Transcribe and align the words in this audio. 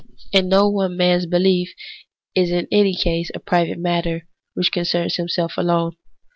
And 0.33 0.49
no 0.49 0.67
one 0.67 0.97
man's 0.97 1.27
behef 1.27 1.67
is. 2.33 2.49
in 2.49 2.67
any 2.71 2.95
case 2.95 3.29
a 3.35 3.39
private 3.39 3.77
matter 3.77 4.25
which 4.55 4.71
concerns 4.71 5.17
himself 5.17 5.57
alone. 5.59 5.93